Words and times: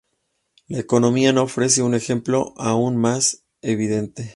La 0.67 0.79
economía 0.79 1.31
nos 1.31 1.43
ofrece 1.43 1.83
un 1.83 1.93
ejemplo 1.93 2.55
aún 2.57 2.97
más 2.97 3.43
evidente. 3.61 4.29